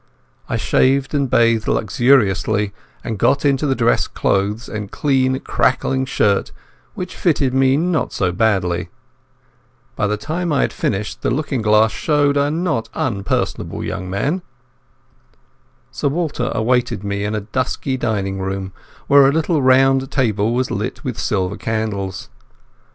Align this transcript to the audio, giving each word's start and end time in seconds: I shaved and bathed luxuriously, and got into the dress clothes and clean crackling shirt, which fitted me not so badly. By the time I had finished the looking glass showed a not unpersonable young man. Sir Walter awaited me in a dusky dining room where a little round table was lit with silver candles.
I 0.49 0.57
shaved 0.57 1.13
and 1.13 1.29
bathed 1.29 1.67
luxuriously, 1.67 2.73
and 3.03 3.19
got 3.19 3.45
into 3.45 3.67
the 3.67 3.75
dress 3.75 4.07
clothes 4.07 4.67
and 4.67 4.89
clean 4.89 5.39
crackling 5.41 6.05
shirt, 6.07 6.51
which 6.95 7.15
fitted 7.15 7.53
me 7.53 7.77
not 7.77 8.11
so 8.11 8.31
badly. 8.31 8.89
By 9.95 10.07
the 10.07 10.17
time 10.17 10.51
I 10.51 10.61
had 10.61 10.73
finished 10.73 11.21
the 11.21 11.29
looking 11.29 11.61
glass 11.61 11.91
showed 11.91 12.35
a 12.35 12.49
not 12.49 12.89
unpersonable 12.95 13.83
young 13.85 14.09
man. 14.09 14.41
Sir 15.91 16.07
Walter 16.07 16.49
awaited 16.55 17.03
me 17.03 17.23
in 17.23 17.35
a 17.35 17.41
dusky 17.41 17.95
dining 17.95 18.39
room 18.39 18.73
where 19.05 19.27
a 19.27 19.31
little 19.31 19.61
round 19.61 20.09
table 20.09 20.55
was 20.55 20.71
lit 20.71 21.03
with 21.03 21.19
silver 21.19 21.57
candles. 21.57 22.27